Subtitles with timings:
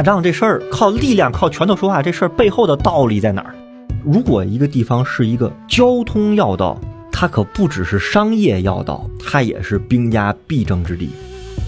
[0.00, 3.54] 打仗这事儿靠力量、靠拳头说话，这事儿背后的道理在哪儿？
[4.02, 6.80] 如果一个地方是一个交通要道，
[7.12, 11.10] 它可不只是商业要道，它也是兵家必争之地。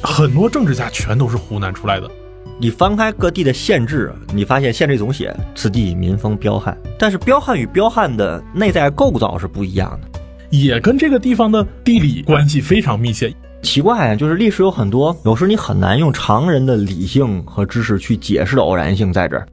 [0.03, 2.11] 很多政治家全都是湖南出来的。
[2.59, 10.19] 你翻开各地的县志，你发现县志总写此地民风彪悍，但是彪悍与彪悍的内在构造是不一样的，
[10.49, 13.31] 也跟这个地方的地理关系非常密切。
[13.63, 19.47] 奇怪啊，就是历史有很多，有时你很难用常人的理性和知识去解释的偶然性在这儿。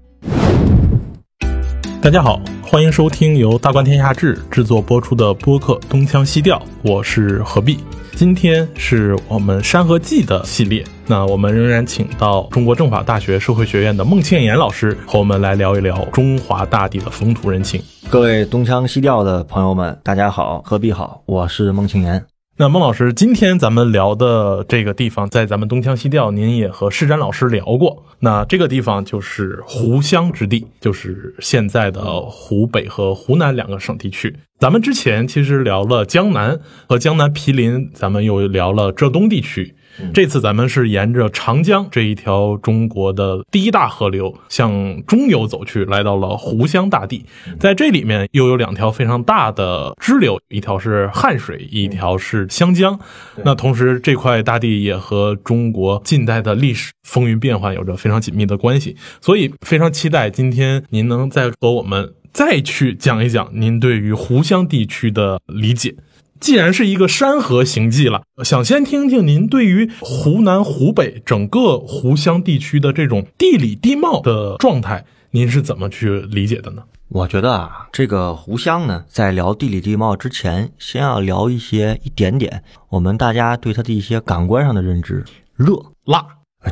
[2.01, 7.77] 大家好，欢迎收听由大观天下志制作播出的播客《东腔西调》，我是何必。
[8.15, 17.81] 今天是我们《山河记》的系列，那我们仍然请到中国政法大学社会学院的孟庆岩老师和我们来聊一聊中华大地的风土人情。
[18.09, 22.25] 各位东腔西调的朋友们，大家好，何必好，我是孟庆岩。
[22.61, 28.03] 那孟老师，今天咱们聊的这个地方，在咱们东腔西调，您也和施展老师聊过。
[28.19, 34.35] 那这个地方就是湖湘之地，就是现在的湖北和湖南两个省地区。
[34.59, 39.73] 咱们之前其实聊了江南和江南毗邻，咱们又聊了浙东地区。
[40.13, 47.25] 这次咱们是沿着长江这一条中国的第一大河流向中游走去，来到了湖湘大地。
[47.59, 52.99] 在这里面又有两条非常大的支流，一条是汉水，一条是湘江。
[53.43, 65.95] 那同时这块大地也和中国近代的历史风云变幻有着非常紧密的关系，所以非常期待今天您能再和我们再去讲一讲您对于湖湘地区的理解。
[66.39, 76.83] 既然是一个山河行迹了，想先听听您对于湖南、湖北整个湖湘地区的这种地理地貌的状态，您是怎么去理解的呢？
[77.09, 85.25] 我觉得啊，这个湖湘呢，在聊地理地貌之前，先要聊一些一点点我们大家对它的一些感官上的认知。
[85.55, 85.73] 热、
[86.05, 86.23] 辣，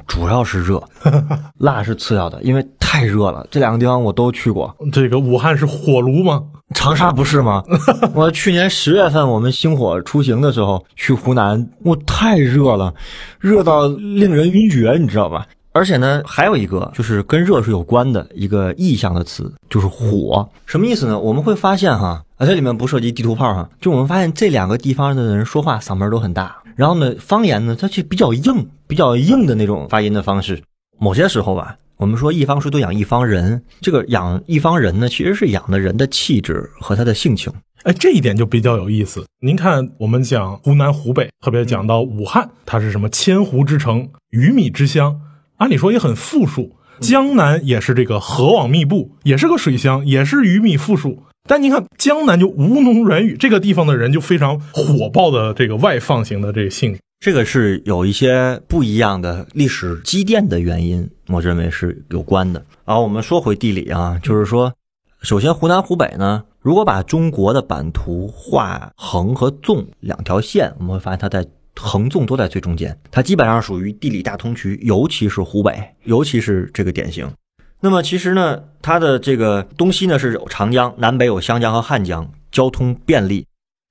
[0.08, 0.88] 主要是热，
[1.58, 3.46] 辣是次要的，因为太热了。
[3.50, 4.78] 这两个地方我都去过。
[4.94, 6.44] 这个武汉是火炉吗？
[6.74, 7.64] 长沙不是吗？
[8.14, 12.94] 我去年十月份我们星火出行的时候去湖南，我太热了，
[13.40, 15.48] 热到令人晕厥，你知道吧？
[15.72, 20.48] 而且呢，还有一个就是跟热是有关的一个意象的词，就是火。
[20.66, 21.18] 什么意思呢？
[21.18, 30.62] 我们会发现哈，啊，这里面不涉及地图炮哈，就我们发现这两个地方的人说话嗓门都很大，然后呢，方言呢，它就比较硬，比较硬的那种发音的方式。
[31.00, 31.76] 某些时候吧。
[31.98, 37.52] 我们说一方水土养一方人，这个养一方人呢，其实是养的人的气质和他的性情。
[37.84, 39.26] 哎，这一点就比较有意思。
[39.42, 45.20] 您看，我们讲湖南、湖北，特别讲到武汉，它是什么千湖之城、鱼米之乡，
[45.58, 46.76] 按理说也很富庶。
[47.00, 51.24] 江南也是这个河网密布，也是个水乡，也是鱼米富庶。
[51.50, 56.96] 但您看江南就吴侬软语，这个地方的人就非常火爆的这个外放型的这个性。
[57.20, 62.64] 这个是有一些不一样的历史积淀的原因，我认为是有关的。
[62.86, 64.72] 啊，我们说回地理啊，就是说，
[65.24, 71.44] 首先湖南、湖北呢，如果把中国的版图画横和纵两条线，我们会发现它在
[71.76, 77.28] 横纵都在最中间，它基本上属于地理大通衢，尤其是湖北，尤其是这个典型。
[77.80, 83.46] 那么其实呢，它的这个东西呢是有长江，南北有湘江和汉江，交通便利。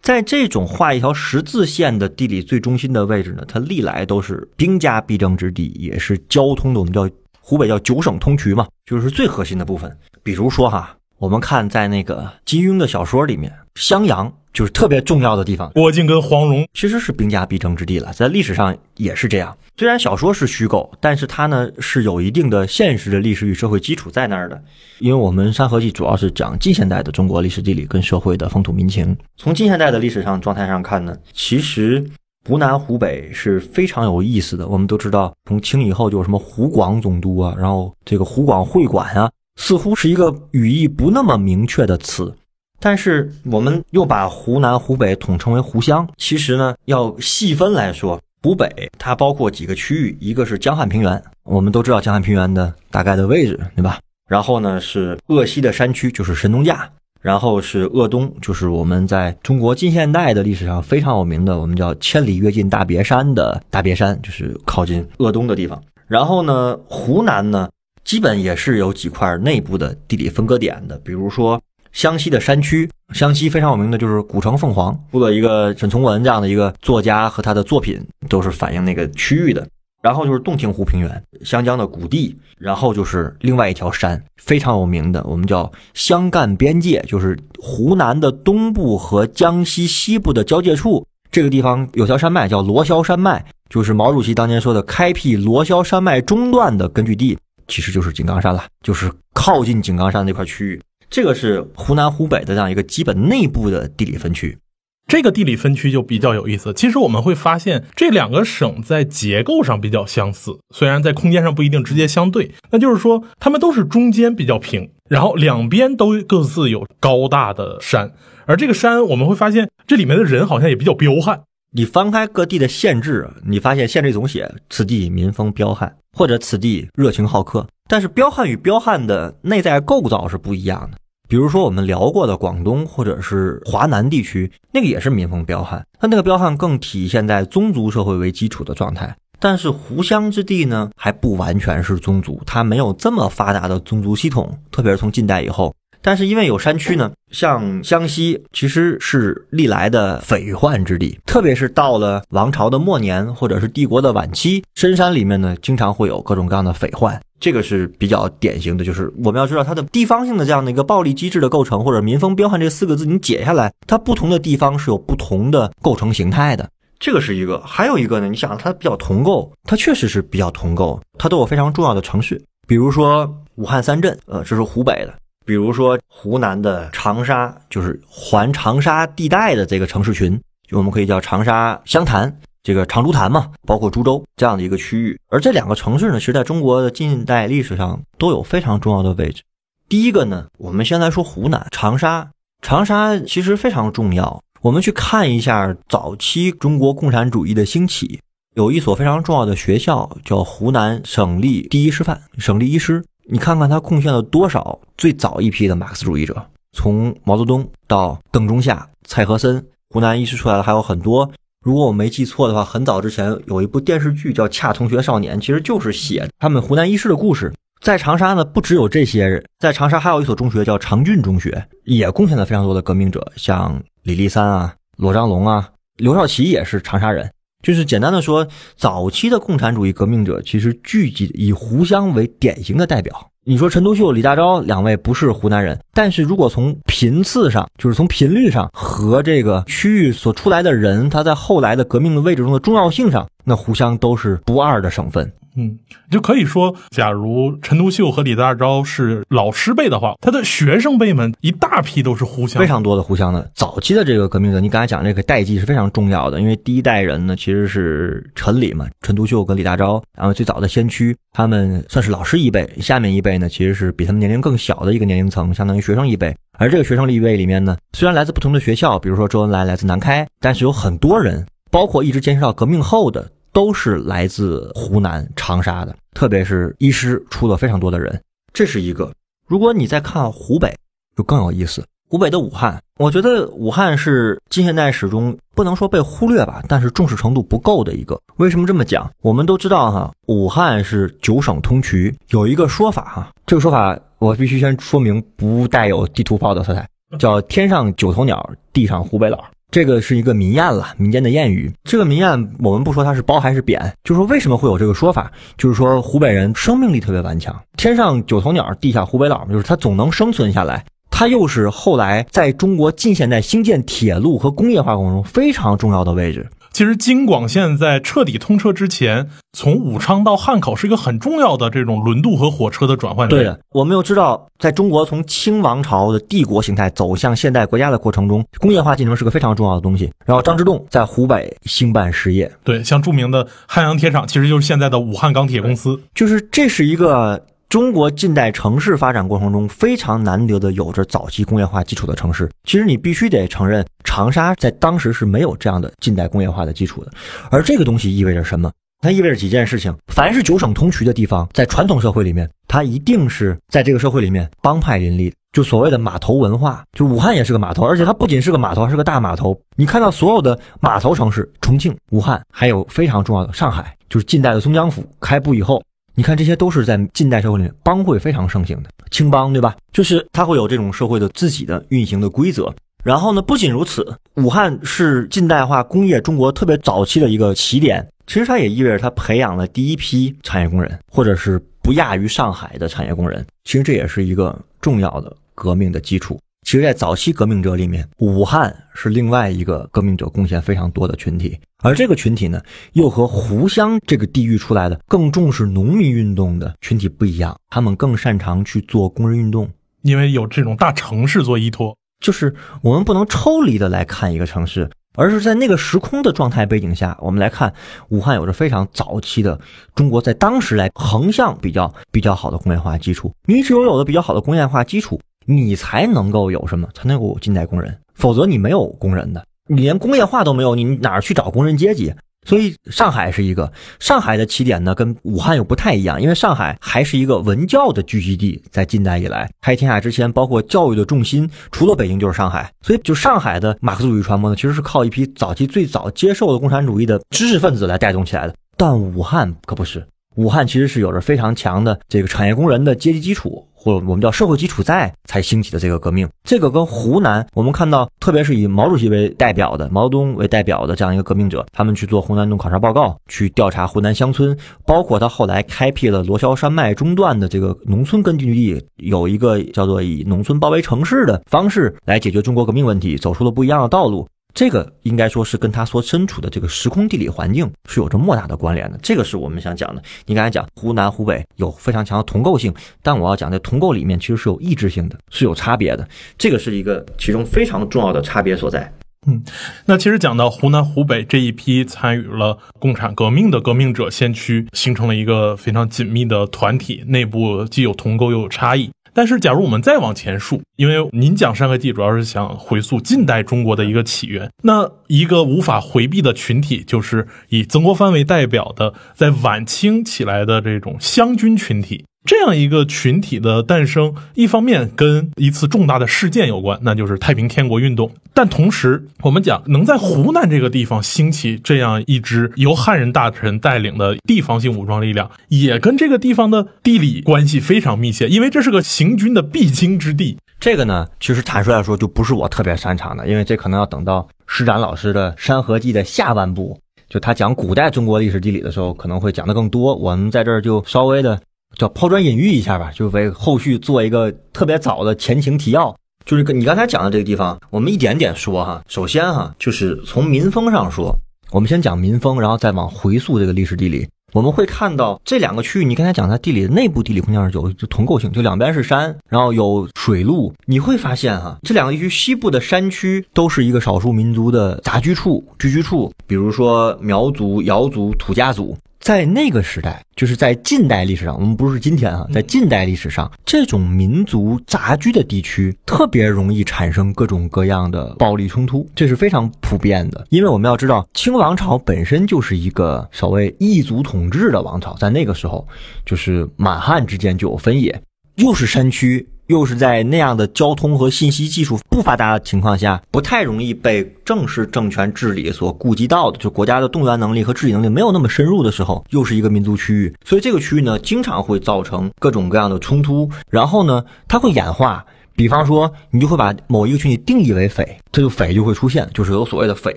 [0.00, 7.08] 在这种画一条十字线的地理最中心的位置呢，它历来都是兵家必争之地，也是交通的我们叫
[7.40, 9.94] 湖北叫九省通衢嘛，就是最核心的部分。
[10.22, 14.30] 比如说哈，我们看在那个金庸的小说里面，襄阳。
[14.50, 19.56] 就是特别重要的地方，郭靖跟黄蓉其实是兵家必争之地了，在历史上也是这样。
[19.76, 24.60] 虽然小说是虚构，但是它呢是有一定的现实的历史与社会基础在那儿的。
[24.98, 29.16] 因为我们《山河记》主要是讲近现代的中国历史地理跟社会的风土民情。
[29.36, 32.04] 从近现代的历史上状态上看呢，其实
[32.48, 34.66] 湖南、湖北是非常有意思的。
[34.66, 42.34] 我们都知道，从清以后就有什么湖广总督啊，然后这个湖广会馆啊，似乎是一个语义不那么明确的词。
[42.80, 46.08] 但是我们又把湖南、湖北统称为湖湘。
[46.16, 53.98] 其实呢，要细分来说，湖北它包括几个区域，一个是江汉平原，我们都知道江汉平原的大概的位置，对吧？
[54.28, 56.76] 然后呢是鄂西的山区，就是神农架；
[57.20, 65.82] 然后是鄂东，就是我们在中国近现代的历史上非常有名的，我们叫千里跃进大别山的大别山，就是靠近鄂东的地方。
[66.06, 67.68] 然后呢，湖南呢，
[68.04, 71.60] 基本也是有几块内部的地理分割点的，比如说。
[71.92, 79.66] 湘西的山区，湘西非常有名的就是古城凤凰，出了一个沈从文这样的一个作家和他的作品都是反映那个区域的。
[80.00, 97.36] 然后就是洞庭湖平原，湘江的谷地，然后就是另外一条山非常有名的，我们叫湘赣边界，就是湖南的东部和江西西部的交界处，这个地方有条山脉叫罗霄山脉，就是毛主席当年说的开辟罗霄山脉中段的根据地。
[97.66, 100.80] 其实就是井冈山了，就是靠近井冈山那块区域。
[101.10, 104.58] 这个是湖南、湖北的这样一个基本内部的地理分区。
[105.06, 106.70] 这个地理分区就比较有意思。
[106.74, 112.50] 其实我们会发现，这两个省在结构上比较相似，虽然在空间上不一定直接相对。
[112.70, 118.12] 那就是说，它们都是中间比较平，然后两边都各自有高大的山。
[118.44, 121.44] 而这个山，我们会发现这里面的人好像也比较彪悍。
[121.70, 127.66] 你翻开各地的县志，你发现县志总写此地民风彪悍，或者此地热情好客。
[127.86, 130.96] 但是彪悍与彪悍的内在构造是不一样的。
[131.28, 139.14] 比如说我们聊过的广东或者是华南地区，那个也是民风彪悍，它那个彪悍更体现在宗族社会为基础的状态。
[139.38, 145.74] 但是湖湘之地呢，还不完全是宗族，它没有这么发达的宗族系统，特别是从近代以后。
[146.08, 157.20] 但是因为有山区呢，像湘西其实是历来的匪患之地，特别是到了王朝的末年或者是帝国的晚期，深山里面呢经常会有各种各样的匪患。
[157.38, 166.66] 这个是比较典型的，就是我们要知道它的地方性的这样的一个暴力机制的构成，或者民风彪悍这四个字，你解下来，它不同的地方是有不同的构成形态的。
[166.98, 175.12] 这个是一个，还有一个呢，你想它比较同构，它确实是比较同构，它都有非常重要的城市，比如说武汉三镇，呃，这是湖北的；
[175.48, 182.38] 比如说湖南的长沙，就是环长沙地带的这个城市群，就我们可以叫长沙湘潭。
[182.62, 189.42] 这个长株潭嘛，包括株洲这样的一个区域，而这两个城市呢，其实在中国的近代历史上都有非常重要的位置。
[189.88, 192.28] 第一个呢，我们先来说湖南长沙，
[192.60, 194.42] 长沙其实非常重要。
[194.60, 198.20] 我们去看一下早期中国共产主义的兴起，
[198.54, 203.02] 有一所非常重要的学校叫湖南省立第一师范省立一师。
[203.30, 206.34] 你看看他贡献了多少最早一批的马克思主义者，
[206.72, 211.30] 从毛泽东到邓中夏、蔡和森，湖南一师出来的还有很多。
[211.62, 217.52] 如果我没记错的话，很早之前有一部电视剧叫《恰同学少年》，其实就是写他们湖南一师的故事。
[217.82, 227.30] 在长沙呢，不只有这些人，在长沙还有一所中学叫长郡中学，也贡献了非常多的革命者，像李立三啊、罗章龙啊、刘少奇也是长沙人。
[227.62, 228.46] 就是简单的说，
[228.76, 233.30] 早期的共产主义革命者其实聚集以湖湘为典型的代表。
[233.44, 245.32] 你说陈独秀、李大钊两位不是湖南人，但是如果从频次上，就是从频率上和这个区域所出来的人，他在后来的革命的位置中的重要性上，那湖湘都是不二的省份。
[245.56, 245.78] 嗯，
[246.10, 254.60] 就可以说，假如陈独秀和李大钊是老师辈的话，他的学生辈们一大批都是互相，非常多的互相的早期的这个革命者。
[254.60, 266.34] 你刚才讲这个代际是非常重要的，因为第一代人呢其实是陈李嘛，陈独秀跟李大钊，然后最早的先驱，他们算是老师一辈，下面一辈呢其实是比他们年龄更小的一个年龄层，相当于学生一辈。
[266.58, 273.30] 而这个学生一辈里面呢，虽然来自不同的学校，比如说周恩来来自南开，但是有很多人，包括一直坚持到革命后的。
[273.52, 278.20] 都是来自湖南长沙的，特别是医师出了非常多的人，
[278.52, 279.12] 这是一个。
[279.46, 280.74] 如果你再看湖北，
[281.16, 281.84] 就更有意思。
[282.10, 288.18] 湖北的武汉，我觉得武汉是近现代史中不能说被忽略吧，但是重视程度不够的一个。
[288.36, 289.10] 为什么这么讲？
[289.20, 299.44] 我们都知道哈，武汉是九省通衢，有一个说法哈，这个说法我必须先说明，不带有地图炮的色彩，叫天上九头鸟，地上湖北佬。
[299.70, 301.70] 这个是一个民谚了，民间的谚语。
[301.84, 310.82] 这个民谚我们不说它是褒还是贬，就说为什么会有这个说法，就是说湖北人生命力特别顽强，天上九头鸟，地下湖北佬，就是他总能生存下来。
[311.10, 316.48] 他又是后来在中国近现代兴建铁路和工业化过程中非常重要的位置。
[316.70, 330.12] 其实京广线在彻底通车之前，从武昌到汉口是一个很重要的这种轮渡和火车的转换对的，我们又知道，在中国从清王朝的帝国形态走向现代国家的过程中，工业化进程是个非常重要的东西。
[330.24, 337.44] 然后张之洞在湖北兴办实业，对，像著名的汉阳铁厂，其实就是现在的武汉钢铁公司，就是这是一个。
[337.68, 347.12] 中国近代城市发展过程中非常难得的有着早期工业化基础的城市，其实你必须得承认，长沙在当时是没有这样的近代工业化的基础的。
[347.50, 348.72] 而这个东西意味着什么？
[349.02, 356.82] 它意味着几件事情：凡是九省通衢的地方，在传统社会里面，它一定是在这个社会里面帮派林立，就所谓的码头文化。
[356.94, 359.54] 就武汉也是个码头，而且它不仅是个码头，还是个大码头。
[359.76, 365.82] 你看到所有的码头城市，重庆、武汉，还有非常重要的上海，就是近代的松江府开埠以后。
[366.18, 369.76] 你看，这些都是在近代社会里面帮会非常盛行的青帮，对吧？
[369.92, 372.74] 就是它会有这种社会的自己的运行的规则。
[373.04, 378.04] 然后呢，不仅如此，武汉是近代化工业中国特别早期的一个起点。
[378.26, 383.46] 其实它也意味着它培养了第一批产业工人，或者是不亚于上海的产业工人。
[383.62, 386.36] 其实这也是一个重要的革命的基础。
[386.68, 392.60] 其实，在早期革命者里面，武汉是另外一个革命者贡献非常多的群体，而这个群体呢，
[392.92, 399.66] 又和湖湘这个地域出来的更重视农民运动的群体不一样，他们更擅长去做工人运动，
[400.02, 401.96] 因为有这种大城市做依托。
[402.20, 407.72] 就是我们不能抽离的来看一个城市，而是在那个时空的状态背景下，我们来看
[408.10, 409.58] 武汉有着非常早期的
[409.94, 415.18] 中国在当时来横向比较比较好的工业化基础，你只有有了比较好的工业化基础。
[415.50, 416.86] 你才能够有什么？
[416.92, 422.12] 才能够有近代工人，否则你没有工人的，你连工业化都没有，你哪儿去找工人阶级？
[422.46, 440.06] 所以上海是一个上海的起点呢，跟武汉又不太一样，因为上海还是一个文教的聚集地，在近代以来开天下之前，包括教育的重心，除了北京就是上海，所以就上海的马克思主义传播呢，其实是靠一批早期最早接受的共产主义的知识分子来带动起来的，但武汉可不是。
[440.36, 446.28] 武汉其实是有着非常强的这个产业工人的阶级基础，或者我们叫社会基础在才兴起的这个革命。
[446.44, 454.54] 这个跟湖南，我们看到，特别是以毛主席为代表的毛泽东为代表的这样一个革命者，他们去做湖南洞考察报告，去调查湖南乡村，
[454.84, 464.28] 包括他后来开辟了罗霄山脉中段的这个农村根据地，有一个叫做以农村包围城市的方式来解决中国革命问题，走出了不一样的道路。
[464.58, 470.02] 这个应该说是跟他所身处的这个时空地理环境是有着莫大的关联的，这个是我们想讲的。
[470.26, 476.08] 你刚才讲湖南、湖北有非常强的同构性，但我要讲在同构里面其实是有异质性的，是有差别的。
[476.36, 478.92] 这个是一个其中非常重要的差别所在。
[479.28, 479.40] 嗯，
[479.86, 488.90] 那其实讲到湖南、湖北这一批参与了共产革命的革命者先驱，形成了一个非常紧密的团体，内部既有同构又有差异。
[489.18, 502.04] 但是，假如我们再往前述，因为您讲《山河记》主要是想回溯近代中国的一个起源，那一个无法回避的群体，就是以曾国藩为代表的，在晚清起来的这种湘军群体。
[502.24, 508.10] 这样一个群体的诞生，一方面跟一次重大的事件有关，那就是太平天国运动。
[508.34, 520.36] 但同时，我们讲能在湖南这个地方兴起这样一支由汉人大臣带领的地方性武装力量，也跟这个地方的地理关系非常密切，因为这是个行军的必经之地。
[520.60, 529.94] 这个呢，其实坦率来说，就不是我特别擅长的，因为这可能要等到施展老师的《山河记》的下半部，就他讲古代中国历史地理的时候，可能会讲的更多。
[529.94, 531.40] 我们在这儿就稍微的。
[531.78, 535.96] 叫抛砖引玉一下吧，就为后续做一个特别早的前情提要。
[536.26, 538.82] 就是跟你刚才讲的这个地方，我们一点点说哈。
[538.88, 541.16] 首先哈，就是从民风上说，
[541.52, 544.06] 我们先讲民风，然后再往回溯这个历史地理。
[544.34, 550.52] 我们会看到这两个区域，你刚才讲它地理的内部地理空间上有就同构性，就两边是山，然后有水路。
[550.66, 558.76] 你会发现哈，这两个地区西部的山区都是一个少数民族的杂居处、聚居处，比如说苗族、瑶族、土家族。
[559.00, 570.26] 在那个时代，就是在近代历史上，我们不是今天啊，在近代历史上，这种民族杂居的地区特别容易产生各种各样的暴力冲突，这是非常普遍的。
[570.30, 575.66] 因为我们要知道，清王朝本身就是一个所谓异族统治的王朝，在那个时候，
[576.04, 578.02] 就是满汉之间就有分野，
[578.36, 579.26] 又是山区。
[579.48, 595.04] 又是在那样的交通和信息技术不发达的情况下，不太容易被正式政权治理所顾及到的，就国家的动员能力和治理能力没有那么深入的时候，又是一个民族区域，所以这个区域呢，经常会造成各种各样的冲突，然后呢，它会演化。
[595.34, 599.96] 比方说，你就会把某一个群体定义为匪，这就匪就会出现，就是有所谓的匪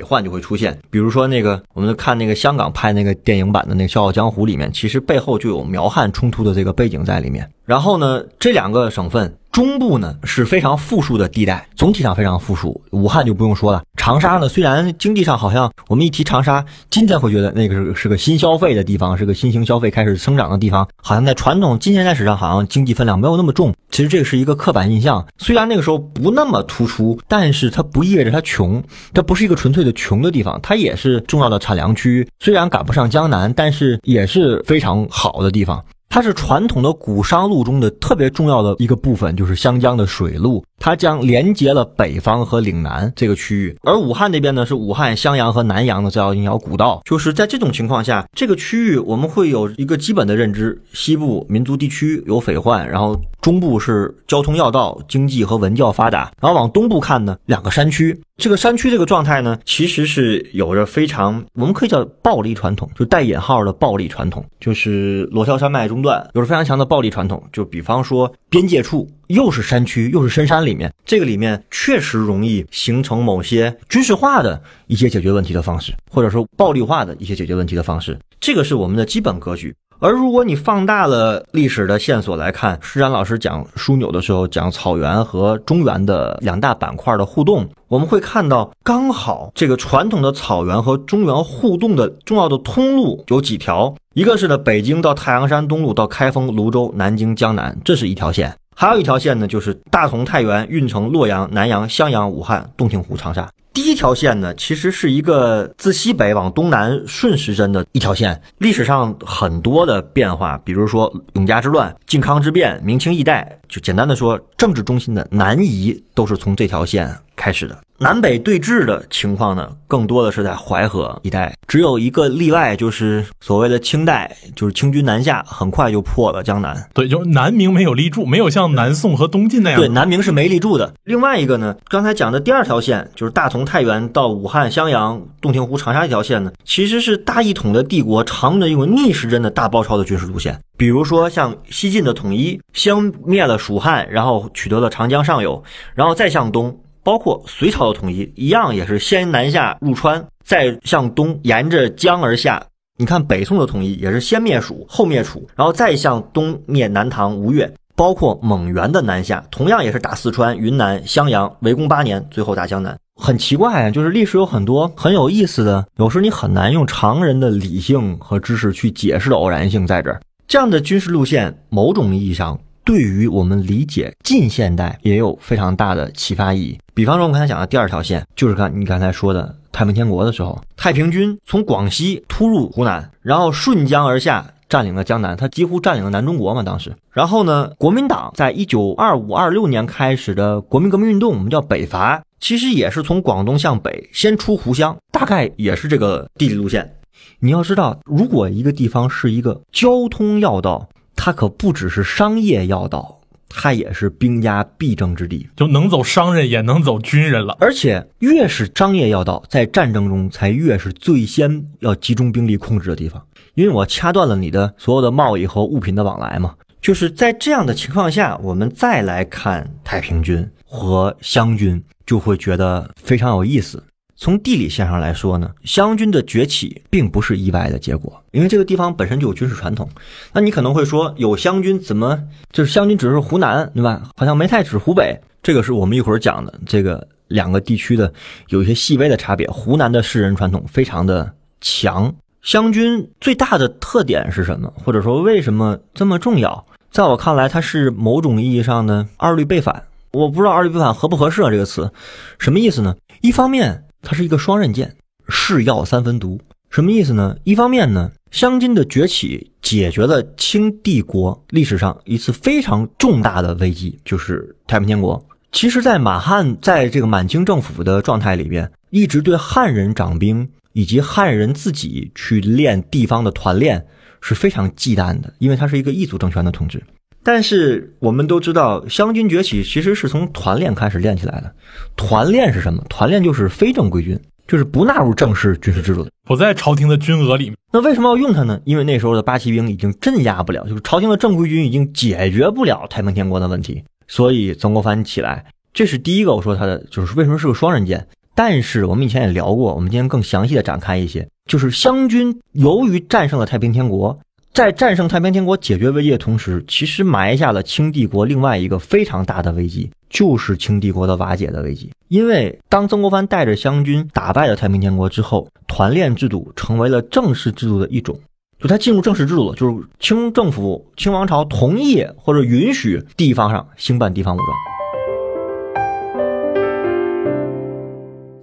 [0.04, 0.78] 患就会出现。
[0.92, 7.50] 比如说那个，我们看那个香港拍那个电影版的那个《笑傲江湖》里面，其实背后就有苗汉冲突的这个背景在里面。
[7.72, 9.34] 然后呢，这两个省份。
[9.50, 12.82] 中部呢是非常富庶的地带，总体上非常富庶。
[12.92, 23.74] 武汉就不用说了，长沙呢虽然经济上好像我们一提长沙，今天会觉得那个是是个新消费的地方，是个新型消费开始生长的地方，好像在传统近现代史上好像经济分量没有那么重。
[23.90, 28.82] 其实这个是一个刻板印象，虽然那个时候不那么突出，但是它不意味着它穷，
[29.14, 32.26] 它不是一个纯粹的穷的地方，它也是重要的产粮区。
[32.40, 35.84] 虽然赶不上江南，但是也是非常好的地方。
[36.12, 43.78] 它是传统的古商路中的特别重要的一个部分，就是湘江的水路，它将连接了北方和岭南这个区域。
[43.84, 47.00] 而武汉那边呢，是武汉襄阳和南阳的这条一条古道。
[47.06, 58.20] 就是在这种情况下，这个区域我们会有一个基本的认知：西部民族地区有匪患，然后中部是交通要道、经济和文教发达，然后往东部看呢，两个山区。
[58.38, 67.44] 这个山区这个状态呢，其实是有着非常我们可以叫暴力传统，就带引号的暴力传统，就是罗霄山脉中段有着非常强的暴力传统。
[67.54, 78.18] 就比方说边界处又是山区又是深山里面，这个里面确实容易形成某些军事化的一些解决问题的方式，或者说暴力化的一些解决问题的方式。
[78.40, 79.74] 这个是我们的基本格局。
[80.00, 98.50] 而如果你放大了历史的线索来看，施展老师讲枢纽的时候，讲草原和中原的两大板块的互动，我们会看到，刚好这个传统的草原和中原互动的重要的通路有几条，一个是呢，北京到太阳山东路到开封、泸州、南京、江南，这是一条线；
[98.82, 103.48] 还有一条线呢，就是大同、太原、运城、洛阳、南阳、襄阳、武汉、洞庭湖、长沙。
[103.72, 108.42] 第一条线呢，其实是一个自西北往东南顺时针的一条线。
[108.58, 117.76] 历史上很多的变化，比如说永嘉之乱、靖康之变、明清易代，就简单的说，政治中心的南移都是从这条线开始的。
[117.98, 126.88] 南北对峙的情况呢，更多的是在淮河一带，只有一个例外，就是所谓的清代，就是清军南下，很快就破了江南。
[126.94, 129.80] 对，就是南明没有立柱，没有像南宋和东晋那样。
[129.80, 130.94] 对，南明是没立柱的。
[131.04, 140.60] 另外一个呢，刚才讲的第二条线，就是大同、太原到武汉、襄阳、洞庭湖、长沙这条线呢，其实是大一统的帝国常用的一种逆时针的大包抄的军事路线。
[140.76, 146.76] 比如说像西晋的统一，先灭了蜀汉，然后取得了长江上游，然后再向东。
[147.04, 152.64] 包括隋朝的统一一样，也是先南下入川，再向东沿着江而下。
[152.98, 157.72] 你看北宋的统一也是先灭蜀，后灭楚，然后再向东灭南唐、吴越。
[157.94, 162.98] 包括蒙元的南下，同样也是打四川、云南、襄阳，围攻八年，最后打江南。
[163.16, 170.20] 很奇怪啊，就是历史有很多很有意思的，有时你很难用常人的理性和知识去解释的偶然性在这儿。
[170.48, 172.60] 这样的军事路线，某种意义上。
[172.84, 176.80] 对于我们理解近现代也有非常大的启发意义。
[176.94, 186.64] 比方说，我刚才讲的第二条线，就是看你刚才说的太平天国的时候，太平军从广西突入湖南，然后顺江而下，占领了江南，他几乎占领了南中国嘛。
[186.64, 196.96] 当时，然后呢，国民党在一九二五二六年开始的国民革命运动，我们叫北伐，其实也是从广东向北，先出湖湘，大概也是这个地理路线。
[197.40, 200.90] 你要知道，如果一个地方是一个交通要道。
[201.24, 207.56] 它可不只是商业要道，它也是兵家必争之地，就能走商人，也能走军人了。
[207.60, 213.24] 而且越是商业要道，在战争中才越是最先要集中兵力控制的地方，
[213.54, 216.56] 因为我掐断了你的所有的贸易和物品的往来嘛。
[216.82, 223.84] 就是在这样的情况下，我们再来看太平军和湘军，就会觉得非常有意思。
[224.22, 229.90] 从地理线上来说呢，湘军的崛起并不是意外的结果，因为这个地方本身就有军事传统。
[230.32, 234.04] 那你可能会说，有湘军怎么就是湘军只是湖南，对吧？
[234.16, 235.20] 好像没太指湖北。
[235.42, 238.14] 这个是我们一会儿讲的，这个两个地区的
[238.50, 239.48] 有一些细微的差别。
[239.48, 244.72] 湖南的士人传统非常的强，湘军最大的特点是什么？
[244.76, 246.64] 或者说为什么这么重要？
[246.92, 249.82] 在我看来，它是某种意义上的二律背反。
[250.12, 251.50] 我不知道二律背反合不合适啊？
[251.50, 251.92] 这个词
[252.38, 252.96] 什么意思呢？
[253.22, 253.84] 一方面。
[254.02, 254.96] 它是一个双刃剑，
[255.28, 257.36] 是药三分毒，什么意思呢？
[257.44, 265.24] 一方面呢，湘军的崛起解决了清帝国历史上一次非常重大的危机，就是太平天国。
[265.52, 273.86] 其实，在满汉在这个满清政府的状态里边，一直对汉人掌兵以及汉人自己去练地方的团练
[274.22, 276.82] 是非常忌惮的，因为它是一个异族政权的统治。
[277.24, 281.54] 但是我们都知道，湘军崛起其实是从团练开始练起来的。
[281.96, 282.84] 团练是什么？
[282.90, 287.58] 团练就是非正规军，就是不纳入正式军事制度的，不在朝廷的军额里面。
[287.72, 288.60] 那为什么要用它呢？
[288.66, 296.34] 因为那时候的八旗兵已经镇压不了，就是朝廷的正规军已经解决不了太平天国的问题，所以曾国藩起来，这是第一个。
[296.34, 298.08] 我说他的就是为什么是个双刃剑。
[298.34, 304.18] 但是我们以前也聊过，我们今天更详细的展开一些，就是湘军由于战胜了太平天国。
[304.54, 311.90] 在战胜太平天国、解决危机的同时，其实埋下了清帝国另外一个非常大的危机，就是清帝国的瓦解的危机。
[312.10, 318.20] 因为当曾国藩带着湘军打败了太平天国之后，团练制度成为了正式制度的一种，
[318.60, 324.71] 就他进入正式制度了，就是清政府、清王朝同意或者允许地方上兴办地方武装。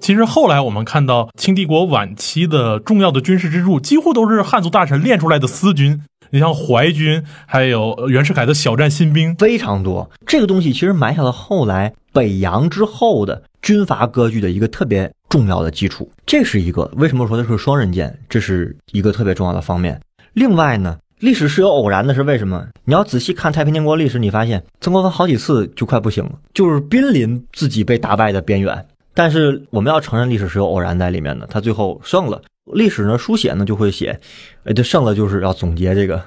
[0.09, 6.01] 其实后来我们看到清帝国晚期的重要的军事支柱，几乎都是汉族大臣练出来的私军。
[6.31, 10.11] 你像淮军，还有袁世凯的小站新兵，非常多。
[10.27, 16.11] 这个东西其实埋下了后来北洋之后的军阀割据的一个特别重要的基础。
[16.25, 20.01] 这是一个为什么说它是双刃剑，这是一个特别重要的方面。
[20.33, 22.67] 另外呢，历史是有偶然的，是为什么？
[22.87, 28.87] 你要仔细看太平天国历史，你发现曾国藩好几次就快不行了，就是濒临自己被打败的边缘。
[29.19, 32.41] 但是我们要承认历史是有偶然在里面的，他最后胜了。
[32.73, 34.17] 历史呢书写呢就会写，
[34.63, 36.23] 呃，这胜了就是要总结这个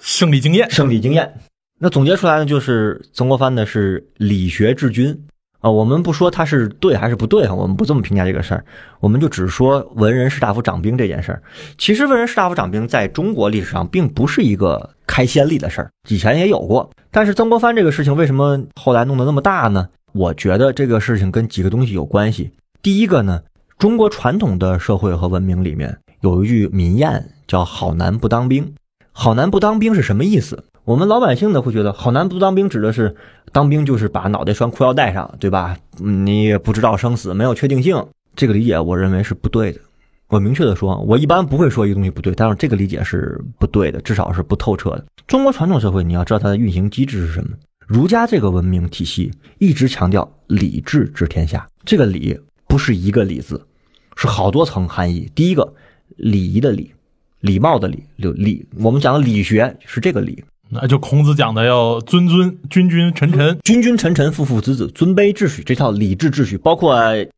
[0.00, 0.66] 胜利经验。
[0.72, 1.30] 胜利经验，
[1.78, 5.14] 那总结出来呢就是曾国藩呢是理学治军，
[5.60, 8.64] 啊，我们不说他是对还是不对啊，我们不这么评价这个事儿，
[9.00, 11.42] 我们就只说文人士大夫掌兵这件事儿。
[11.76, 16.90] 其实文人士大夫掌兵在中国历史上并不是一个开先例的事儿，以前也有过。
[17.10, 19.86] 但是曾国藩这个事情为什么后来弄得那么大呢？
[20.12, 22.50] 我觉得这个事情跟几个东西有关系。
[22.82, 23.40] 第一个呢，
[23.78, 28.72] 中国传统的社会和文明里面有一句民谚叫“好男不当兵”。
[29.12, 30.64] 好男不当兵是什么意思？
[30.84, 33.14] 我们老百姓呢会觉得“好男不当兵”指的是
[33.52, 35.76] 当兵就是把脑袋拴裤腰带上，对吧？
[35.98, 38.04] 你也不知道生死，没有确定性。
[38.34, 39.80] 这个理解我认为是不对的。
[40.28, 45.04] 我明确的说，我一般不会说一个东西不对，但是这个理解是不对的，至少是不透彻的。
[45.26, 47.50] 中国传统社会，你要知道它的运行机制是什么？
[47.90, 53.66] 儒家这个文明体系一直强调礼治治天下，这个礼不是一个礼字，
[54.14, 55.28] 是好多层含义。
[55.34, 55.74] 第一个，
[56.14, 56.92] 礼仪的礼，
[57.40, 58.64] 礼貌的礼，就礼。
[58.76, 60.44] 我们讲的理学是这个礼。
[60.72, 66.96] 那就孔子讲的要尊尊君君臣臣君君臣臣父父子子尊卑秩序这套礼制秩序，包括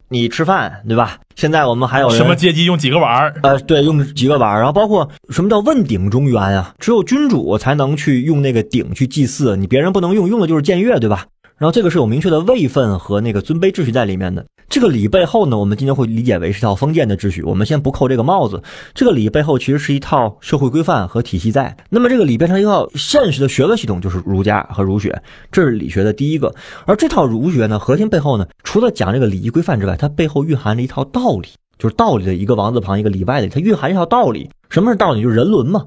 [0.08, 1.18] 你吃饭对吧？
[1.34, 3.34] 现在我们还有什么阶级用几个碗儿？
[3.42, 4.58] 呃，对，用几个碗儿。
[4.58, 6.74] 然后包括什么叫问鼎中原啊？
[6.78, 11.26] 只有君主才能去用那个鼎去祭祀，你别人不能用，用的就是僭越，对吧？
[11.56, 14.44] 然后这个是有明确的位分和那个尊卑秩序在里面的。
[14.72, 17.42] 这个礼背后呢，我们今天会理解为是一套封建的秩序。
[17.42, 18.62] 我们先不扣这个帽子，
[18.94, 21.76] 这个礼背后其实是一套社会规范和体系在。
[21.90, 26.50] 那么这个礼变成一套现实的学问系统，就是儒家和儒学，这是理学的第一个。
[26.86, 34.48] 而这套儒学呢，核心背后呢，除了讲这个礼仪规范之外，它背后蕴含着一套道理，就是道理的一个王字旁一个里外的，它蕴含一套道理。
[34.70, 35.20] 什么是道理？
[35.20, 35.84] 就是人伦嘛，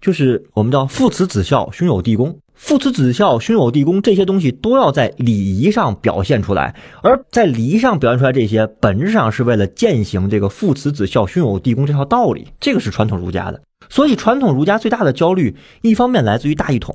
[0.00, 2.38] 就是我们叫父慈子孝，兄友弟恭。
[2.58, 12.48] 父慈子孝、兄友弟恭这些东西都要在礼仪上表现出来，而在礼仪上表现出来这些，本质上是为了践行这个父慈子孝、兄友弟恭这套道理。
[12.58, 16.94] 这个是传统儒家的，所以传统儒家最大的焦虑，一方面来自于大一统，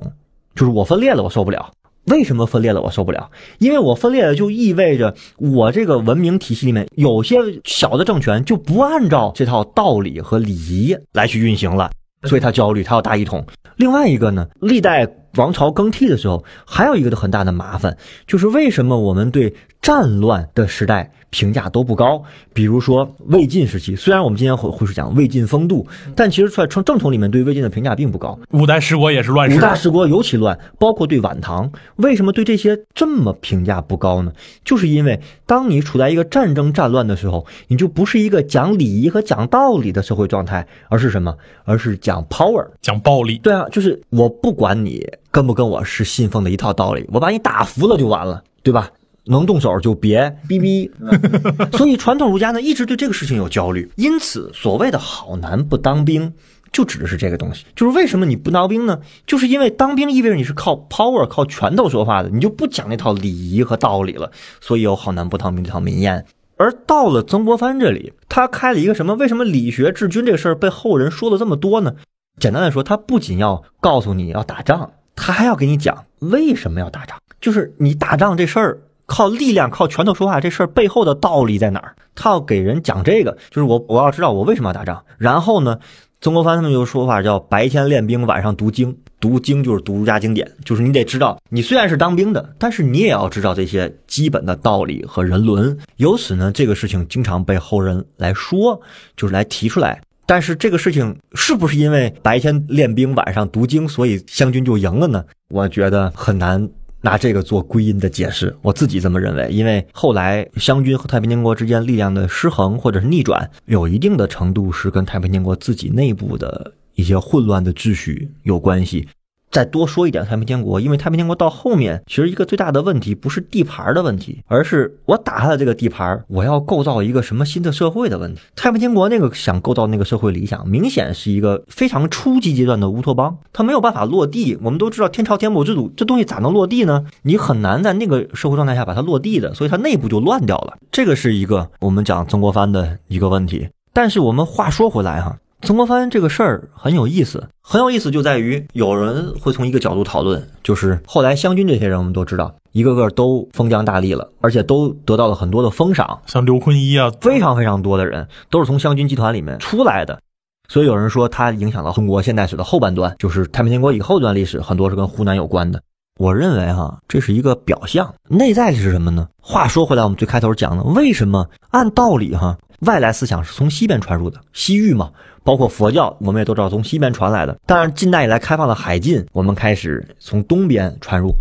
[0.54, 1.70] 就是我分裂了，我受不了。
[2.04, 2.82] 为什么分裂了？
[2.82, 11.90] 我受不了，因为我分裂了，就意味着我这个文明体系里面有些小的政权就不按照这套道理和礼仪来去运行了，
[12.24, 13.44] 所以他焦虑，他要大一统。
[13.76, 15.10] 另外一个呢，历代。
[15.36, 22.22] 王朝更替的时候，还有一个很大的麻烦，就是为什么我们对战乱的时代评价都不高？
[22.54, 28.38] 比如说魏晋时期，虽然我们今天会会是讲魏晋风度，但其实在正正统里面对魏晋的评价并不高。
[28.52, 34.32] 五代十国也是乱世，五代十国尤其乱，包括对晚唐，为什么对这些这么评价不高呢？
[34.64, 41.36] 就是因为当你处在一个战争战乱的时候，你就不是一个讲礼仪和讲道理的社会状态，而是什么？
[41.64, 43.36] 而是讲 power，讲暴力。
[43.36, 45.06] 对啊，就是我不管你。
[45.30, 48.88] 跟不跟我是信奉的一套道理，我把你打服了就完了，对吧？
[49.26, 50.90] 能动手就别逼逼。
[51.76, 53.90] 所以传统儒家呢，一直对这个事情有焦虑。
[53.96, 56.32] 因此，所谓的好男不当兵，
[56.72, 57.64] 就指的是这个东西。
[57.74, 58.98] 就是为什么你不当兵呢？
[59.26, 64.30] 就是因为当兵意味着你是靠 power、靠拳头说话的，你就不讲那套礼仪和道理了。
[64.60, 66.22] 所以有好男不当兵这套民谚。
[66.56, 69.14] 而到了曾国藩这里，他开了一个什么？
[69.14, 71.94] 为什么理学治军这个事儿被后人说了这么多呢？
[72.38, 74.90] 简单的说，他不仅要告诉你要打仗。
[75.16, 81.94] 他还要给你讲为什么要打仗，就是你打仗这事儿靠力量、靠拳头说话这事儿背后的道理在哪儿？
[82.14, 85.04] 他要给人讲这个，就是我我要知道我为什么要打仗。
[85.18, 85.78] 然后呢，
[86.20, 88.96] 曾国藩他们有说法叫白天练兵，晚上读经。
[89.20, 95.78] 读经就是读儒家经典，就是你得知道，你虽然是当兵的，但是你也要知道这些基本的道理和人伦。
[95.96, 98.78] 由此呢，这个事情经常被后人来说，
[99.16, 99.98] 就是来提出来。
[100.26, 105.24] 但是这个事情是不是因为白天练兵，晚上读经，所以湘军就赢了呢？
[105.48, 106.68] 我觉得很难
[107.04, 108.56] 拿这个做归因的解释。
[108.62, 119.06] 我自己这么认为，因为后来湘军和太平天国之间力量的失衡或者是逆转，有一定的程度是跟太平天国自己内部的一些混乱的秩序有关系。
[119.54, 128.40] 再多说一点，太平天国，因为太平天国到后面，其实一个最大的问题不是地盘的问题，而是我打下了这个地盘，我要构造一个什么新的社会的问题。
[128.56, 134.58] 太平天国那个想构造那个社会理想，明显是一个非常初级阶段的乌托邦，它没有办法落地。
[134.60, 137.04] 我们都知道天朝天母制度这东西咋能落地呢？
[137.22, 140.76] 你很难在那个社会状态下把它落地的，所以它内部就乱掉了。
[140.90, 143.68] 这个是一个我们讲曾国藩的一个问题。
[143.92, 145.36] 但是我们话说回来哈。
[145.64, 160.20] 曾国藩这个事儿很有意思，很有意思就在于有人会从一个角度讨论，就是后来湘军这些人，我们都知道，一个个都封疆大吏了，而且都得到了很多的封赏，像刘坤一啊，非常非常多的人都是从湘军集团里面出来的，
[160.68, 165.80] 所以有人说他影响了中国现代史的后半段，就是太平天国以后段历史，很多是跟湖南有关的。
[166.20, 169.26] 我认为哈，这是一个表象，内在是什么呢？
[169.40, 175.10] 话说回来，我们最开头讲的，为什么按道理哈，外来思想是从西边传入的，西域嘛。
[175.42, 177.54] 包括佛教，我们也都知道从西边传来的。
[177.66, 181.34] 但是近代以来开放了海禁，我们开始从东边传入。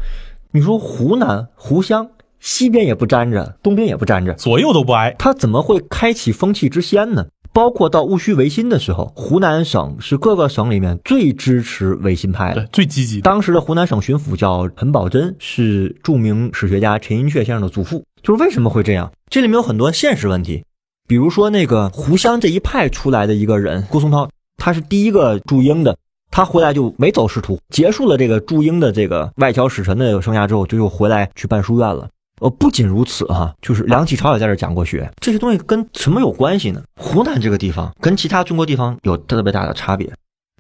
[0.51, 2.05] 你说湖南、湖湘
[2.41, 5.15] 西边也不沾着，东边也不沾着，左右都不挨。
[5.17, 7.25] 他怎么会开启风气之先呢？
[7.53, 13.21] 包括到戊戌维新的时候，湖南省是各个省里面最支持维新派的，对，最积极。
[13.21, 18.03] 当时的湖南省巡抚叫陈宝箴，是著名史学家陈寅恪先生的祖父。
[18.21, 19.09] 就是为什么会这样？
[19.29, 20.65] 这里面有很多现实问题，
[21.07, 25.95] 比如说那个湖湘这一派出来的一个人郭松涛，他是第一个驻英的，
[26.31, 32.09] 他回来就没走仕途，结束了这个驻英的这个外交使臣的生涯之后，就又回来去办书院了。
[32.41, 36.81] 呃，不仅如此哈，就是梁启超也在这讲过学，这些东西跟什么有关系呢？
[36.99, 40.11] 湖南这个地方跟其他中国地方有特别大的差别，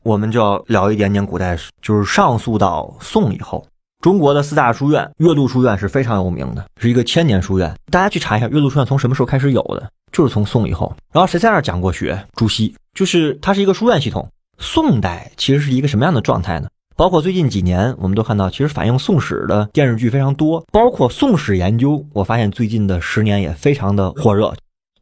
[0.03, 3.65] 我们就要聊一点点古代史，就是上溯到宋以后，
[4.03, 7.73] 中国的四大书院，岳麓书院是非常有名的，是一个千年书院。
[7.89, 9.89] 大家去查一下，岳麓书院从什么时候开始有的？
[10.11, 10.93] 就是从宋以后。
[11.13, 12.21] 然后谁在那儿讲过学？
[12.35, 14.27] 朱熹，就是它是一个书院系统。
[14.57, 16.67] 宋代其实是一个什么样的状态呢？
[16.97, 22.05] 包括最近几年，我们都看到，其实反映宋史的电视剧非常多，包括宋史研究。
[22.11, 24.53] 我发现最近的十年也非常的火热，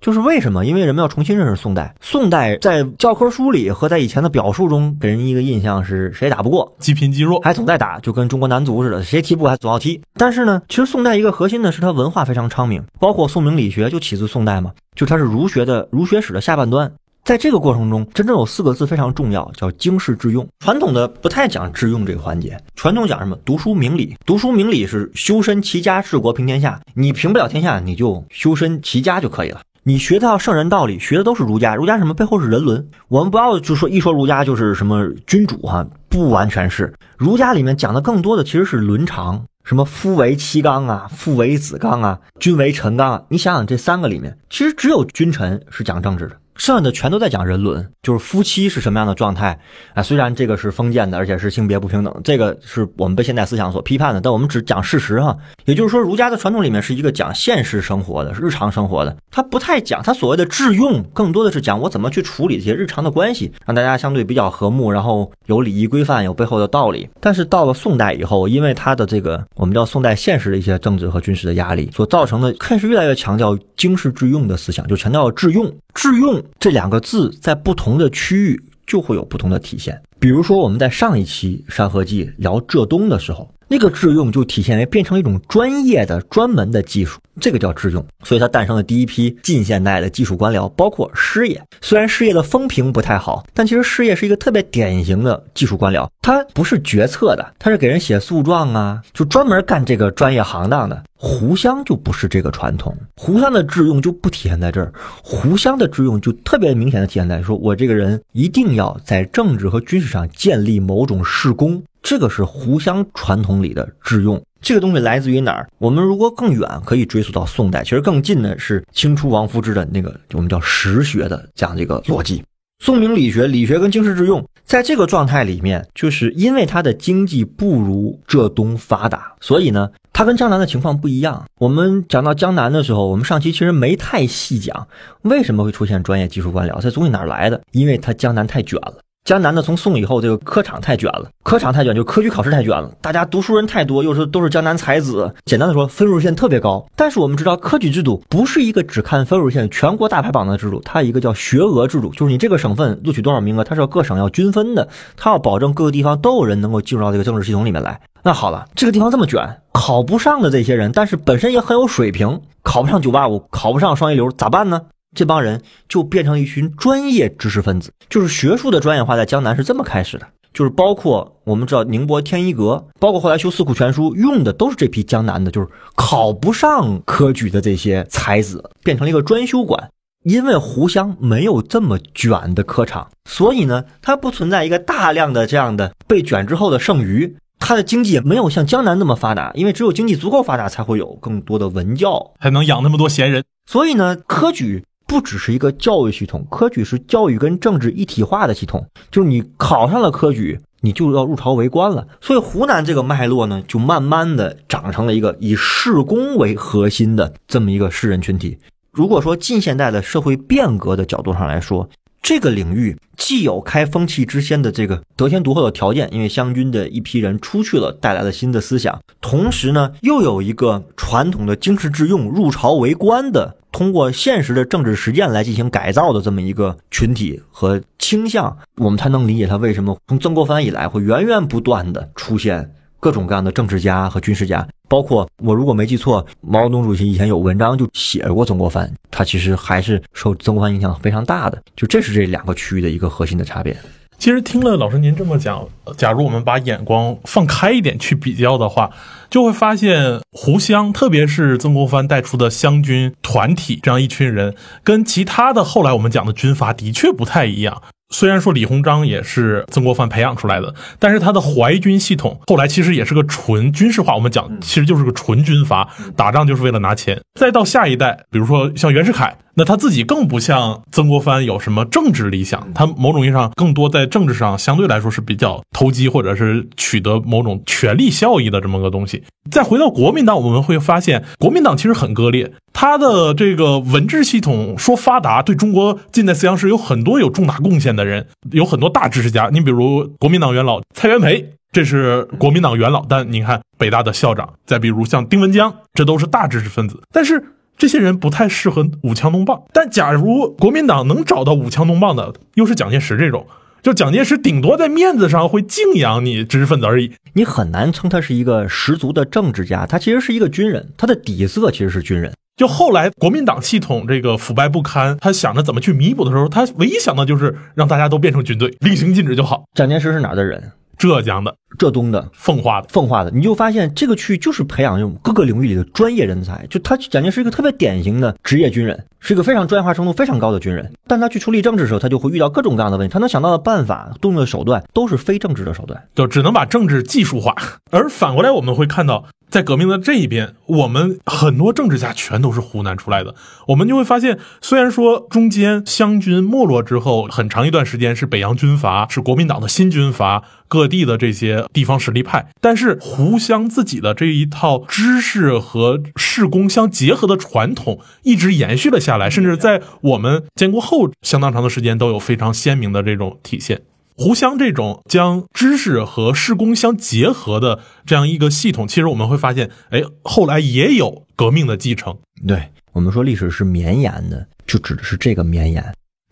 [0.01, 0.65] 就是为什么？
[0.65, 1.93] 因为人们要重新认识宋代。
[2.01, 10.01] 宋代在教科书里和在以前的表述中，给人一个印象是谁打不过，积贫积弱，还总在打，就跟中国男足似的，谁踢不过还总要踢。
[10.15, 16.91] 但是呢，其实宋代一个核心的是它文化非常昌明，包括宋明理学就起自宋代嘛，就它是儒学的儒学史的下半段。
[17.23, 20.47] 在这个过程中，真正有四个字非常重要，叫经世致用。
[20.61, 23.37] 传统的不太讲致用这个环节，传统讲什么？
[23.45, 24.17] 读书明理。
[24.25, 26.81] 读书明理是修身齐家治国平天下。
[26.95, 29.61] 你平不了天下，你就修身齐家就可以了。
[29.83, 31.73] 你学到圣人道理，学的都是儒家。
[31.73, 32.13] 儒家什么？
[32.13, 32.87] 背后是人伦。
[33.07, 36.93] 我们不要就说一说儒家就是什么君主哈，不完全是。
[37.17, 43.23] 儒家里面讲的更多的其实是伦常，什么夫为妻纲啊，父为子纲啊，君为臣纲啊。
[43.27, 46.37] 你想想这三个里面，其实只有君臣是讲政治的。
[46.61, 49.59] 剩下的全都在讲人伦，就是夫妻是什么样的状态
[49.95, 50.03] 啊？
[50.03, 55.35] 虽然这个是封建的，而且是性别不平等，这个是我们被现代思想所批判的，但我们只讲事实哈。
[55.65, 67.09] 也就是说，儒家的传统里面是一个讲现实生活的、日常生活的，他不太讲他所谓的致用，更多的是讲我怎么去处理这些日常的关系，让大家相对比较和睦，然后有礼仪规范，有背后的道理。
[67.19, 76.39] 但是到了宋代以后，因为他的这个我们叫宋代现实的一些政治和军事的压力所造成的，开始越来越强调经世致用的思想，就强调致用，致用。
[76.59, 80.01] 这两个字在不同的区域就会有不同的体现。
[80.19, 83.49] 比如说，我们在上一期《山河记》聊浙东的时候。
[83.67, 88.05] 那个致用就体现为变成一种专业的、专门的技术，这个叫致用。
[88.23, 91.61] 所以它诞生了第一批近现代的技术官僚，包括师爷。
[91.81, 96.07] 虽然师爷的风评不太好，但其实师爷是一个特别典型的技术官僚。
[96.21, 101.03] 他不是决策的，他是给人写诉状啊，就专门干这个专业行当的。
[101.15, 104.91] 胡湘就不是这个传统，胡湘的致用就不体现在这儿。
[105.21, 111.83] 胡湘的致用就特别明显的体现在说，我这个人一定要在政治和军事上建立某种事功。
[112.01, 115.67] 这个是胡湘传统里的致用，这个东西来自于哪儿？
[115.79, 122.43] 我们如果更远，可以追溯到宋代，其实更近的是清初王夫之的那个我们叫实学的这样的一个逻辑。
[122.83, 131.45] 宋明理学，理学跟经世致用，在这个状态里面，就是因为它的经济不如浙东发达，所以呢，它跟江南的情况不一样。
[131.59, 134.87] 我们讲到江南的时候，我们上期其实没太细讲
[135.21, 137.61] 为什么会出现专业技术官僚，这东西哪来的？
[137.71, 138.95] 因为它江南太卷了。
[139.23, 145.33] 江南的从宋以后，这个科场太卷了，科场太卷就科举考试太卷了，大家读书人太多，又是都是江南才子。
[145.45, 146.85] 简单的说，分数线特别高。
[146.97, 158.01] 但是我们知道，科举制度不是一个只看分数线、全国大排榜的制度，它一个叫学额制度，就是你这个省份录取多少名额，它是要各省要均分的，它要保证各个地方都有人能够进入到这个政治系统里面来。
[158.23, 164.81] 那好了，这个地方这么卷，考不上的这些人，但是本身也很有水平，考不上九八五，考不上双一流，咋办呢？
[165.15, 170.27] 这帮人就变成一群专业知识分子，就是学术的专业化，在江南是这么开始的。
[170.53, 179.89] 就是包括我们知道宁波天一阁，包括后来修《四库全书》用的都是这批江南的，就是考不上科举的这些才子，变成了一个专修馆。
[180.23, 187.35] 因为湖湘没有这么卷的科场，所以呢，它不存在一个大量的这样的被卷之后的剩余。
[187.57, 193.43] 它的经济也没有像江南那么发达，因为只有经济足够发达，才会有更多的文教，才能养那么多闲人。
[193.65, 194.83] 所以呢，科举。
[195.11, 198.87] 不只是一个教育系统，科举是教育跟政治一体化的系统。
[199.11, 202.07] 就是你考上了科举，你就要入朝为官了。
[202.21, 208.57] 所以湖南这个脉络呢，就慢慢的长成了一个以士工为核心的这么一个士人群体。
[208.89, 211.89] 如果说近现代的社会变革的角度上来说，
[212.21, 223.57] 这个领域既有开风气之先的这个得天独厚的条件，因为湘军的一批人出去了，带来了新的思想，同时呢，又有一个传统的经世致用、入朝为官的。
[223.71, 234.65] 通过现实的政治实践来进行改造的这么一个群体和倾向，我们才能理解他为什么从曾国藩以来会源源不断的出现各种各样的政治家和军事家。
[234.87, 241.61] 包括我如果没记错，毛泽东主席以前有文章就写过曾国藩，他其实还是受曾国藩影响非常大的。
[241.75, 243.75] 就这是这两个区域的一个核心的差别。
[244.17, 248.91] 其实听了老师您这么讲，假如我们把眼光放开一点去比较的话，
[249.31, 257.81] 就会发现湖湘，特别是曾国藩带出的湘军团体这样一群人，跟其他的后来我们讲的军阀的确不太一样。
[258.11, 264.13] 虽然说李鸿章也是曾国藩培养出来的，但是他的淮军系统后来其实也是个纯军事化。
[264.13, 267.19] 我们讲其实就是个纯军阀，打仗就是为了拿钱。
[267.39, 279.23] 再到下一代，比如说像袁世凯，那他自己更不像曾国藩有什么政治理想，他某种意义上更多在政治上相对来说是比较投机或者是取得某种权力效益的这么个东西。
[279.49, 289.49] 再回到国民党，我们会发现国民党其实很割裂，他的这个文治系统说发达，对中国近代思想史有很多有重大贡献的人，有很多大知识家。
[289.51, 294.53] 你比如国民党元老蔡元培，这是国民党元老，但你看北大的校长。
[294.65, 297.01] 再比如像丁文江，这都是大知识分子。
[297.11, 297.43] 但是
[297.81, 299.63] 这些人不太适合舞枪弄棒。
[299.73, 303.47] 但假如国民党能找到舞枪弄棒的，又是蒋介石这种。
[303.81, 312.31] 就蒋介石顶多在面子上会敬仰你知识分子而已，你很难称他是一个十足的政治家，他其实是一个军人，他的底色其实是军人。
[312.55, 319.63] 就后来国民党系统这个腐败不堪，他想着怎么去弥补的时候，他唯一想到就是让大家都变成军队，令行禁止就好。
[319.73, 320.71] 蒋介石是哪的人？
[321.01, 326.63] 浙江的、浙东的、奉化的、奉化的，你就发现这个区域就是培养这种各个领域里的专业人才。
[326.69, 330.93] 就他蒋介石是一个特别典型的职业军人，是一个非常专业化程度非常高的军人。
[331.07, 333.11] 但他去处理政治的时候，他就会遇到各种各样的问题。
[333.11, 337.55] 他能想到的办法、动用的手段都是非政治的手段，就只能把政治技术化。
[337.89, 339.25] 而反过来，我们会看到。
[339.51, 343.35] 在革命的这一边，我们很多政治家全都是湖南出来的。
[343.67, 363.81] 我们就会发现，虽然说中间湘军没落之后，很长一段时间是北洋军阀，是国民党的新军阀，各地的这些地方实力派，但是湖湘自己的这一套知识和士工相结合的传统一直延续了下来，甚至在我们建国后相当长的时间都有非常鲜明的这种体现。
[364.21, 372.15] 湖湘这种将知识和施工相结合的这样一个系统，其实我们会发现，哎，后来也有革命的继承。
[372.47, 375.83] 对我们说历史是绵延的，就指的是这个绵延，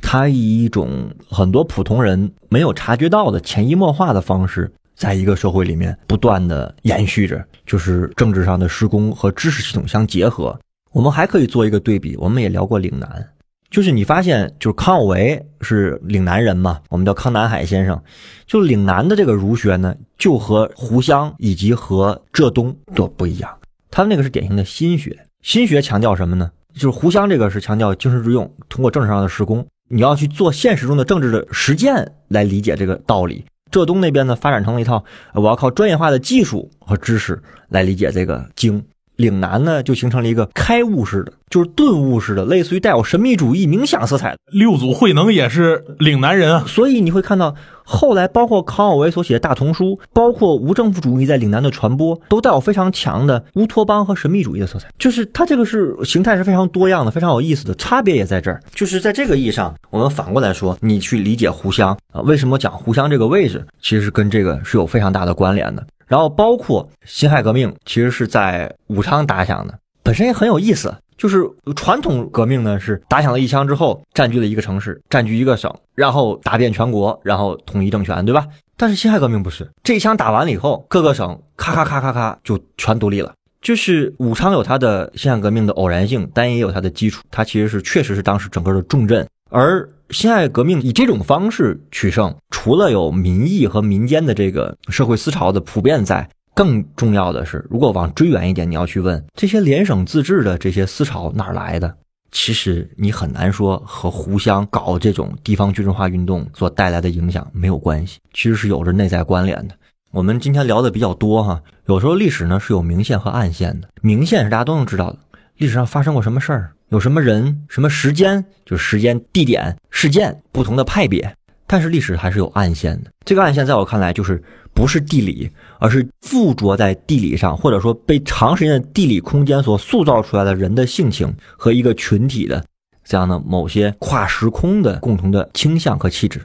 [0.03, 10.55] 它以一种很多普通人没有察觉到的潜移默化的方式，在一个社会里面不断的延续着，就是政治上的施工和知识系统相结合。
[10.91, 13.27] 我们还可以做一个对比，我们也聊过岭南。
[13.69, 18.01] 就是你发现，就是康有为是岭南人嘛，我们叫康南海先生。
[18.47, 23.57] 就岭南的这个儒学呢，就和湖湘以及和浙东都不一样。
[23.91, 26.51] 他那个是典型的心学，心学强调什么呢？
[26.73, 33.45] 就是湖湘这个是强调经世致用，通过政治上的施工，你要去做现实中的政治的实践来理解这个道理。
[33.71, 35.03] 浙东那边呢，发展成了一套，
[35.33, 38.83] 我要靠专业化的技术和知识来理解这个经。
[39.19, 44.37] 岭南呢，就形成了一个开悟式的，就是顿悟式的，类似于带有神秘主义、冥想色彩的。
[44.45, 47.53] 六祖慧能也是岭南人啊，所以你会看到
[47.83, 54.87] 后来，包括康有为所写的大同书，包括无政府主义在岭南的传播，都带有非常强的乌托邦和神秘主义的色彩。
[54.97, 58.61] 就是它这个是形态是非常多样的，非常有意思的，差别也在这儿。
[58.73, 65.85] 就是在这个意义上，我们反过来说，你去理解湖湘啊，为什么讲湖湘这个位置，其实跟这个是有非常大的关联的。
[66.09, 70.93] 然后包括辛亥革命，其实是在武昌打响的，本身也很有意思。
[71.15, 71.43] 就是
[71.75, 78.47] 传统革命呢，是打响了一枪之后，占据了一个城市，占据一个省，然后打遍全国，然后统一政权，对吧？
[78.75, 83.33] 但是辛亥革命不是，这一枪打完了以后，各个省咔咔咔咔咔就全独立了。
[83.61, 89.87] 就是武昌有它的辛亥革命的偶然性，但也有它的基础，它其实是确实是当时整个的重镇，而。
[90.09, 101.95] 辛亥革命以这种方式取胜，除了有民意和民间的这个社会思潮的普遍在，更重要的是，如果往追远一点，你要去问这些联省自治的这些思潮哪儿来的？
[102.31, 109.75] 其实你很难说和湖湘搞这种地方军事化运动所带来的影响没有关系，其实是有着内在关联的。
[110.11, 115.19] 我们今天聊的比较多哈，有时候历史呢是有明线和暗线的，明线是大家都能知道的，
[115.57, 116.71] 历史上发生过什么事儿。
[116.89, 121.35] 有什么人、什么时间，就是时间、地点、事件不同的派别，
[121.67, 123.11] 但是历史还是有暗线的。
[123.23, 124.41] 这个暗线在我看来，就是
[124.73, 125.49] 不是地理，
[125.79, 132.65] 而是附着在地理上，或者说被长时间的地理空间所塑造出来的人的性情和一个群体的
[133.03, 136.41] 这样的某些跨时空的共同的倾向和气质。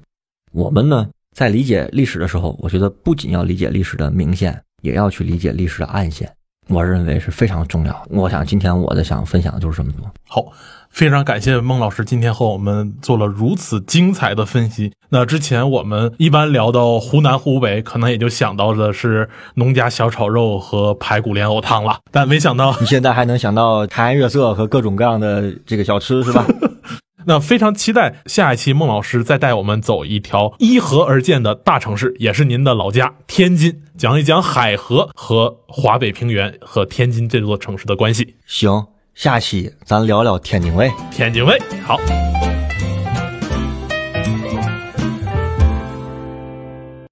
[0.52, 6.30] 我们呢，在理解历史的时候，我觉得不仅要理解历史的明线，也要去理解历史的暗线。
[6.68, 8.06] 我认为是非常重要。
[8.10, 10.10] 我想今天我的想分享的就是这么多。
[10.26, 10.46] 好，
[10.90, 14.92] 非常感谢孟老师今天和我们做了如此精彩的分析。
[15.10, 26.44] 那之前我们一般聊到湖南、湖北，可能也就想到的是农家小炒肉和排骨莲藕汤了，但没想到你现在还能想到台湾月色和各种各样的这个小吃是吧？
[27.26, 38.36] 那非常期待下一期孟老师再带我们走一条依河而建的大城市，也是您的老家天津，讲一讲海河和华北平原和天津这座城市的关系。
[38.46, 40.90] 行，下期咱聊聊天津卫。
[41.10, 41.98] 天津卫，好。